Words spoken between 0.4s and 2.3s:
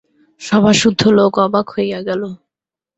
সভাসুদ্ধ লোক অবাক হইয়া গেল।